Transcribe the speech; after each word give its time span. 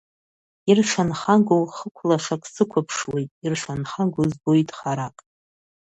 Иршанхагоу 0.69 1.65
хықә 1.75 2.01
лашак 2.09 2.43
сықәыԥшуеит, 2.53 3.29
иршанхагоу 3.45 4.25
збоит 4.31 4.69
харак. 4.77 5.15